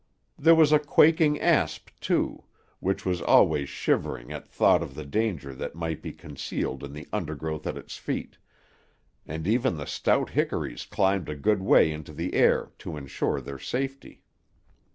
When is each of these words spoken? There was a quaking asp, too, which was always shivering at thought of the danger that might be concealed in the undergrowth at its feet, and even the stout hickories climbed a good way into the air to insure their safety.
There 0.35 0.55
was 0.55 0.71
a 0.71 0.79
quaking 0.79 1.39
asp, 1.39 1.89
too, 1.99 2.45
which 2.79 3.05
was 3.05 3.21
always 3.21 3.69
shivering 3.69 4.31
at 4.33 4.47
thought 4.49 4.81
of 4.81 4.95
the 4.95 5.05
danger 5.05 5.53
that 5.53 5.75
might 5.75 6.01
be 6.01 6.11
concealed 6.11 6.83
in 6.83 6.91
the 6.93 7.07
undergrowth 7.13 7.67
at 7.67 7.77
its 7.77 7.97
feet, 7.97 8.39
and 9.27 9.45
even 9.47 9.77
the 9.77 9.85
stout 9.85 10.31
hickories 10.31 10.87
climbed 10.87 11.29
a 11.29 11.35
good 11.35 11.61
way 11.61 11.91
into 11.91 12.13
the 12.13 12.33
air 12.33 12.71
to 12.79 12.97
insure 12.97 13.39
their 13.41 13.59
safety. 13.59 14.23